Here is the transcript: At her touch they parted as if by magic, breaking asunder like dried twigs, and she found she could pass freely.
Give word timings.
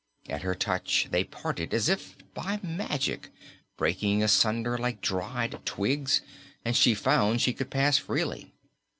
At 0.29 0.41
her 0.41 0.55
touch 0.55 1.09
they 1.11 1.23
parted 1.23 1.75
as 1.75 1.87
if 1.87 2.17
by 2.33 2.59
magic, 2.63 3.29
breaking 3.77 4.23
asunder 4.23 4.75
like 4.75 4.99
dried 4.99 5.63
twigs, 5.63 6.21
and 6.65 6.75
she 6.75 6.95
found 6.95 7.39
she 7.39 7.53
could 7.53 7.69
pass 7.69 7.99
freely. 7.99 8.51